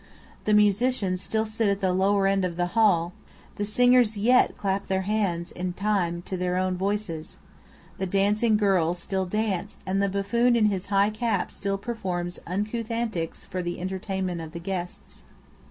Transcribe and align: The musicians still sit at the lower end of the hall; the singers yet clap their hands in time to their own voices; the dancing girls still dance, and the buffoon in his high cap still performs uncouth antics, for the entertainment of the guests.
The 0.45 0.55
musicians 0.55 1.21
still 1.21 1.45
sit 1.45 1.67
at 1.69 1.79
the 1.79 1.93
lower 1.93 2.25
end 2.25 2.43
of 2.43 2.57
the 2.57 2.65
hall; 2.73 3.13
the 3.57 3.63
singers 3.63 4.17
yet 4.17 4.57
clap 4.57 4.87
their 4.87 5.03
hands 5.03 5.51
in 5.51 5.73
time 5.73 6.23
to 6.23 6.35
their 6.35 6.57
own 6.57 6.75
voices; 6.75 7.37
the 7.99 8.07
dancing 8.07 8.57
girls 8.57 8.97
still 8.97 9.27
dance, 9.27 9.77
and 9.85 10.01
the 10.01 10.09
buffoon 10.09 10.55
in 10.55 10.65
his 10.65 10.87
high 10.87 11.11
cap 11.11 11.51
still 11.51 11.77
performs 11.77 12.39
uncouth 12.47 12.89
antics, 12.89 13.45
for 13.45 13.61
the 13.61 13.79
entertainment 13.79 14.41
of 14.41 14.53
the 14.53 14.59
guests. 14.59 15.23